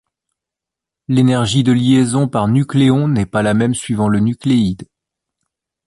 [1.09, 4.87] L'énergie de liaison par nucléon n'est pas la même suivant le nucléide.